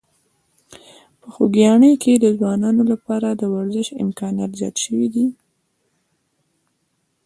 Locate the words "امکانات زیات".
4.03-4.75